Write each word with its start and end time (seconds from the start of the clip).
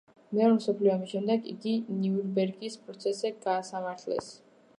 მეორე 0.35 0.53
მსოფლიო 0.53 0.93
ომის 0.93 1.13
შემდეგ 1.15 1.45
იგი 1.51 1.75
ნიურნბერგის 1.99 2.79
პროცესზე 2.87 3.33
გაასამართლეს. 3.45 4.33